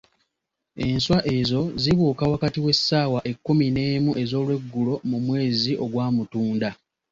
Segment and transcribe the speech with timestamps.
[0.87, 6.69] Enswa ezo zibuuka wakati w'essaawa ekkumi n'emu ez'olweggulo mu mwezi ogwa Mutunda.